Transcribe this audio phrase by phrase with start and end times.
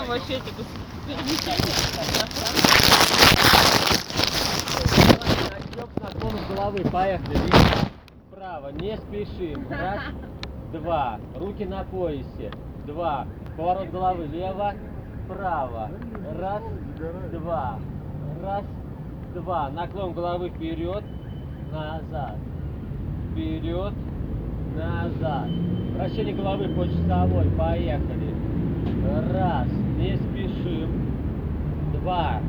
[0.00, 0.62] там вообще типа
[1.06, 1.74] перемещение.
[5.76, 6.90] С наклона головы.
[6.90, 7.38] Поехали.
[8.30, 8.72] Вправо.
[8.72, 9.66] Не спешим.
[9.68, 10.00] Раз,
[10.72, 11.18] два.
[11.36, 12.50] Руки на поясе.
[12.86, 13.26] Два.
[13.56, 14.26] Поворот головы.
[14.26, 14.72] Лево,
[15.24, 15.90] вправо.
[16.38, 16.62] Раз,
[17.32, 17.78] два.
[18.42, 18.64] Раз,
[19.34, 19.68] два.
[19.70, 21.04] Наклон головы вперед,
[21.70, 22.36] назад.
[23.32, 23.92] Вперед,
[24.76, 25.48] назад.
[25.94, 27.50] Вращение головы по часовой.
[27.50, 28.34] Поехали.
[29.32, 29.68] Раз.
[30.00, 30.88] Не спешим.
[31.92, 32.40] Два.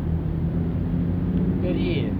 [1.62, 2.14] Три.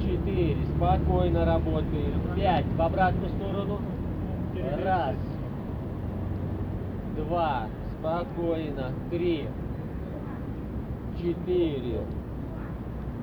[0.00, 0.56] Четыре.
[0.76, 2.20] Спокойно работаем.
[2.36, 2.66] Пять.
[2.76, 3.80] В обратную сторону.
[4.84, 5.16] Раз.
[7.16, 7.66] Два.
[7.98, 8.92] Спокойно.
[9.10, 9.48] Три.
[11.18, 12.02] Четыре.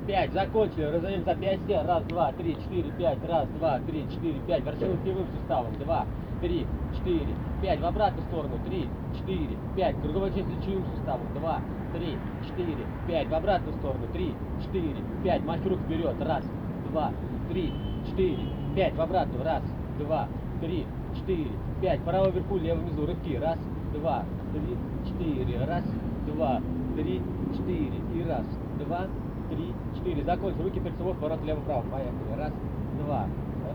[0.07, 0.31] Пять.
[0.31, 0.84] Закончили.
[0.84, 1.81] Разовьем запястье.
[1.81, 3.17] Раз, два, три, четыре, пять.
[3.27, 4.63] Раз, два, три, четыре, пять.
[4.63, 5.73] Вращение локтевым суставом.
[5.80, 6.05] Два,
[6.41, 7.81] три, четыре, пять.
[7.81, 8.57] В обратную сторону.
[8.66, 10.02] Три, четыре, пять.
[10.02, 11.27] Круговой часть плечевым суставом.
[11.33, 11.59] Два,
[11.93, 13.28] три, четыре, пять.
[13.28, 14.08] В обратную сторону.
[14.13, 15.44] Три, четыре, пять.
[15.44, 16.16] Махи рук вперед.
[16.22, 16.45] Раз,
[16.89, 17.11] два,
[17.50, 17.73] три,
[18.08, 18.47] четыре,
[18.78, 18.95] пять.
[18.95, 19.44] В обратную.
[19.44, 19.63] Раз,
[20.00, 20.30] два,
[20.61, 20.85] три,
[21.17, 22.00] четыре, пять.
[22.03, 23.05] Право вверху, лево внизу.
[23.05, 23.35] Рывки.
[23.35, 23.59] Раз,
[23.94, 25.66] два, три, четыре.
[25.66, 25.83] Раз,
[26.28, 26.61] два,
[26.95, 27.22] три,
[27.58, 28.00] четыре.
[28.16, 28.45] И раз,
[28.80, 29.08] два,
[29.50, 30.23] три, четыре.
[30.23, 30.64] Закончил.
[30.64, 31.81] Руки перед поворот лево-право.
[31.84, 32.38] Поехали.
[32.38, 32.52] Раз,
[33.00, 33.26] два,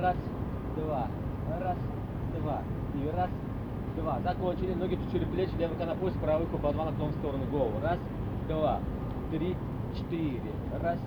[0.00, 0.16] раз,
[0.76, 1.08] два,
[1.60, 1.76] раз,
[2.38, 2.62] два.
[2.94, 3.30] И раз,
[3.96, 4.20] два.
[4.20, 4.74] Закончили.
[4.74, 7.74] Ноги через плечи, левый на пояс, правый руку по два наклон в сторону голову.
[7.82, 7.98] Раз,
[8.48, 8.80] два,
[9.30, 9.56] три,
[9.96, 10.40] четыре.
[10.82, 10.98] Раз,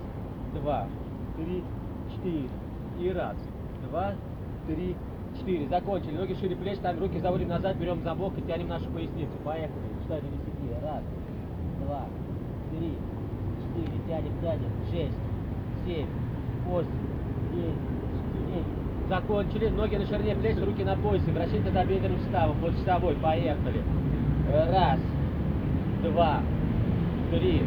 [0.54, 0.86] два,
[1.36, 1.64] три,
[2.14, 2.48] четыре.
[2.98, 3.36] И раз,
[3.88, 4.14] два,
[4.66, 4.96] три,
[5.38, 5.68] четыре.
[5.68, 6.16] Закончили.
[6.16, 9.32] Ноги шире плеч, ставим руки заводим назад, берем за бок и тянем нашу поясницу.
[9.44, 9.72] Поехали.
[10.02, 10.46] Считай до.
[10.82, 11.02] Раз,
[11.84, 12.04] два,
[12.70, 12.92] три,
[13.76, 13.98] четыре.
[14.08, 14.70] Тянем, тянем.
[14.90, 15.18] Шесть,
[15.86, 16.06] семь,
[16.66, 16.90] восемь,
[17.52, 17.74] девять,
[18.48, 19.08] девять.
[19.08, 19.68] Закончили.
[19.68, 21.30] Ноги на ширине плеч, руки на поясе.
[21.30, 22.56] Вращение тазобедренным суставом.
[22.58, 23.14] Под часовой.
[23.14, 23.82] Поехали.
[24.52, 25.00] Раз,
[26.02, 26.40] два,
[27.30, 27.62] три,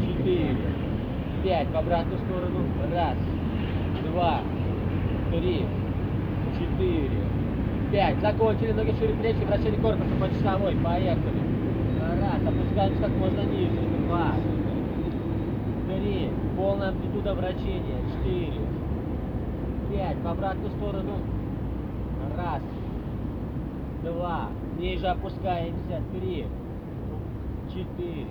[0.00, 0.56] четыре,
[1.44, 1.68] пять.
[1.68, 2.66] В обратную сторону.
[2.92, 3.16] Раз,
[4.10, 4.40] два,
[5.30, 5.66] три,
[6.58, 7.10] четыре,
[7.92, 8.20] пять.
[8.20, 8.72] Закончили.
[8.72, 9.44] Ноги шире плечи.
[9.46, 10.76] Вращение корпуса по часовой.
[10.76, 11.40] Поехали.
[12.20, 12.40] Раз.
[12.46, 13.78] Опускаемся как можно ниже.
[14.08, 14.32] Два.
[16.08, 16.30] Три.
[16.56, 18.00] Полная амплитуда вращения.
[18.10, 18.60] Четыре.
[19.90, 20.16] Пять.
[20.18, 21.12] В обратную сторону.
[22.36, 22.62] Раз.
[24.02, 24.48] Два.
[24.78, 26.00] Ниже опускаемся.
[26.14, 26.46] Три.
[27.68, 28.26] Четыре.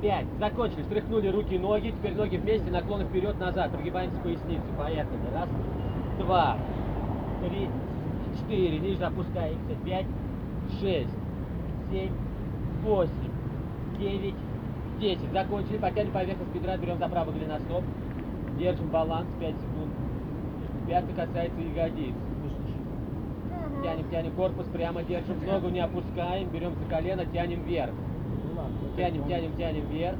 [0.00, 0.26] Пять.
[0.38, 0.82] Закончили.
[0.84, 1.90] Стряхнули руки и ноги.
[1.90, 2.70] Теперь ноги вместе.
[2.70, 3.70] Наклоны вперед, назад.
[3.72, 4.64] Прогибаемся поясницу.
[4.78, 5.18] Поехали.
[5.34, 5.48] Раз.
[6.20, 6.56] Два.
[7.46, 7.68] Три.
[8.38, 8.78] Четыре.
[8.78, 9.74] Ниже опускаемся.
[9.84, 10.06] Пять.
[10.80, 11.14] Шесть.
[11.90, 12.12] Семь.
[12.82, 13.12] Восемь.
[13.98, 14.34] Девять.
[15.04, 15.30] Десять.
[15.34, 15.76] Закончили.
[15.76, 16.78] Потянем поверхность бедра.
[16.78, 17.84] Берем за правый голеностоп.
[18.58, 19.28] Держим баланс.
[19.38, 19.92] Пять секунд.
[20.88, 22.14] Пятка касается ягодиц.
[23.82, 27.92] Тянем, тянем корпус, прямо держим, ногу не опускаем, берем за колено, тянем вверх.
[28.96, 30.16] Тянем, тянем, тянем вверх.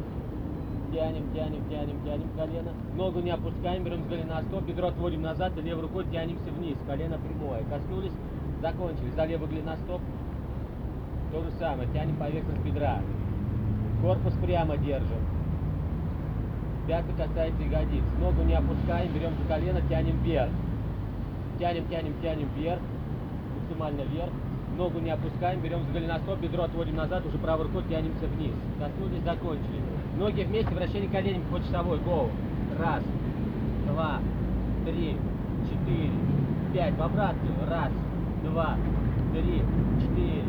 [0.93, 2.73] Тянем, тянем, тянем, тянем колено.
[2.94, 7.19] Ногу не опускаем, берем с голеностоп, бедро отводим назад, и левой рукой тянемся вниз, колено
[7.19, 7.62] прямое.
[7.71, 8.12] Коснулись,
[8.61, 9.11] закончили.
[9.17, 10.03] За левый голеностоп
[11.33, 13.00] то же самое, тянем поверхность бедра.
[14.05, 15.17] Корпус прямо держим.
[16.87, 18.03] Пятка касается ягодиц.
[18.21, 20.51] Ногу не опускаем, берем за колено, тянем вверх.
[21.59, 22.81] Тянем, тянем, тянем вверх.
[23.59, 24.31] Максимально вверх.
[24.77, 28.53] Ногу не опускаем, берем за голеностоп, бедро отводим назад, уже правой рукой тянемся вниз.
[28.79, 29.81] Коснулись, закончили.
[30.19, 31.99] Ноги вместе, вращение коленями по часовой.
[32.01, 32.29] Гоу.
[32.79, 33.03] Раз,
[33.91, 34.19] два,
[34.85, 35.17] три,
[35.65, 36.11] четыре,
[36.75, 36.95] пять.
[36.99, 37.55] В обратную.
[37.71, 37.91] Раз,
[38.45, 38.77] два,
[39.33, 39.63] три,
[39.99, 40.43] четыре,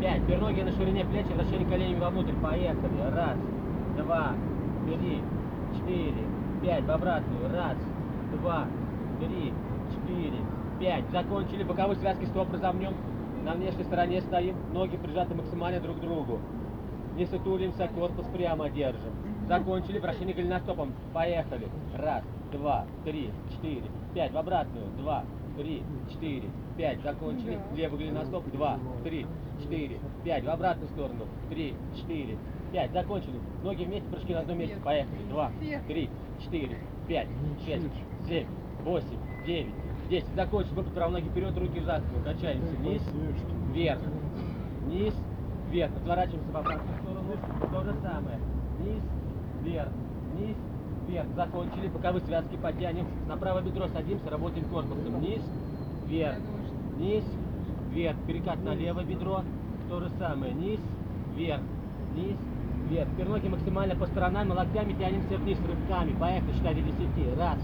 [0.00, 0.22] пять.
[0.22, 2.34] Теперь ноги на ширине плеч, вращение коленями вовнутрь.
[2.42, 3.00] Поехали.
[3.14, 3.36] Раз,
[3.96, 4.32] два,
[4.86, 5.22] три,
[5.76, 6.24] четыре,
[6.62, 6.84] пять.
[6.84, 7.52] В обратную.
[7.52, 7.76] Раз,
[8.40, 8.66] два,
[9.20, 9.52] три,
[9.92, 10.38] четыре,
[10.80, 11.04] пять.
[11.10, 11.62] Закончили.
[11.64, 12.94] Боковой связки стоп разомнем.
[13.44, 14.56] На внешней стороне стоим.
[14.72, 16.40] Ноги прижаты максимально друг к другу.
[17.16, 19.12] Не сутулимся, корпус прямо держим.
[19.48, 19.98] Закончили.
[19.98, 20.92] Вращение голеностопом.
[21.12, 21.68] Поехали.
[21.96, 22.22] Раз,
[22.52, 23.84] два, три, четыре,
[24.14, 24.32] пять.
[24.32, 24.86] В обратную.
[24.98, 25.24] Два,
[25.56, 27.02] три, четыре, пять.
[27.02, 27.58] Закончили.
[27.74, 28.44] Левый голеностоп.
[28.52, 29.26] Два, три,
[29.62, 30.44] четыре, пять.
[30.44, 31.26] В обратную сторону.
[31.50, 32.36] Три, четыре,
[32.72, 32.92] пять.
[32.92, 33.38] Закончили.
[33.62, 34.76] Ноги вместе, прыжки на одном месте.
[34.84, 35.22] Поехали.
[35.30, 35.50] Два,
[35.86, 36.10] три,
[36.42, 37.28] четыре, пять,
[37.64, 37.86] шесть,
[38.26, 38.46] семь,
[38.84, 39.74] восемь, девять,
[40.08, 40.34] десять.
[40.34, 40.74] Закончили.
[40.74, 42.24] Выпад правой ноги вперед, руки за спину.
[42.24, 42.74] Качаемся.
[42.76, 43.02] Вниз,
[43.72, 44.00] вверх,
[44.86, 45.14] вниз,
[45.70, 45.96] вверх.
[45.96, 47.72] Отворачиваемся в обратную сторону.
[47.72, 48.38] То же самое.
[48.78, 49.02] Вниз,
[49.62, 49.88] вверх,
[50.34, 50.56] вниз,
[51.08, 51.28] вверх.
[51.34, 51.88] Закончили.
[51.88, 53.06] Боковые связки подтянем.
[53.26, 55.16] На правое бедро садимся, работаем корпусом.
[55.18, 55.42] Вниз,
[56.06, 56.38] вверх,
[56.96, 57.47] вниз, вверх.
[57.94, 59.42] Перекат на левое бедро.
[59.88, 60.52] То же самое.
[60.52, 60.80] Низ,
[61.34, 61.62] вверх,
[62.12, 62.36] вниз,
[62.88, 63.08] вверх.
[63.10, 66.12] Теперь ноги максимально по сторонам, локтями тянемся вниз рывками.
[66.18, 67.38] Поехали, считай до 10.
[67.38, 67.58] Раз,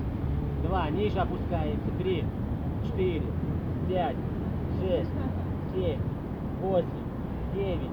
[0.62, 1.90] два, ниже опускаемся.
[1.98, 2.24] Три,
[2.86, 3.22] четыре,
[3.88, 4.16] пять,
[4.80, 5.10] шесть,
[5.74, 6.00] семь,
[6.60, 6.88] восемь,
[7.54, 7.90] девять,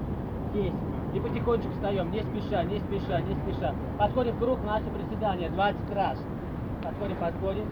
[0.54, 0.72] 10.
[1.14, 3.74] И потихонечку встаем, не спеша, не спеша, не спеша.
[3.98, 6.18] Подходим в круг, наше приседание, 20 раз.
[6.82, 7.64] Подходим, подходим.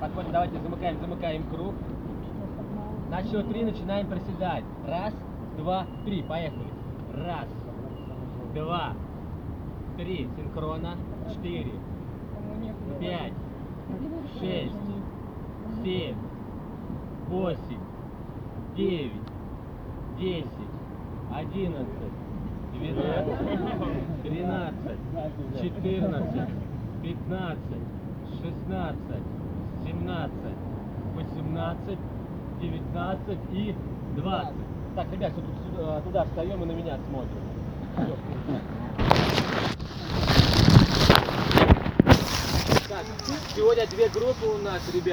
[0.00, 1.74] Подходим, давайте замыкаем, замыкаем круг.
[3.08, 4.64] На счет три начинаем приседать.
[4.86, 5.14] Раз,
[5.56, 6.22] два, три.
[6.22, 6.68] Поехали.
[7.14, 7.48] Раз,
[8.54, 8.92] два,
[9.96, 10.28] три.
[10.36, 10.94] Синхронно.
[11.30, 11.72] Четыре,
[12.98, 13.34] пять,
[14.40, 14.74] шесть,
[15.84, 16.16] семь,
[17.28, 17.80] восемь,
[18.74, 19.12] девять,
[20.18, 20.48] десять,
[21.34, 22.14] одиннадцать,
[22.72, 24.98] двенадцать, тринадцать,
[25.60, 26.48] четырнадцать,
[27.02, 27.88] пятнадцать,
[28.40, 29.26] шестнадцать,
[29.84, 30.58] семнадцать,
[31.14, 31.98] восемнадцать,
[32.60, 33.74] девятнадцать и
[34.16, 34.54] двадцать.
[34.96, 35.42] Так, ребят, все
[35.76, 37.38] туда, туда встаем и на меня смотрим.
[42.88, 43.04] Так,
[43.54, 45.06] сегодня две группы у нас, ребят.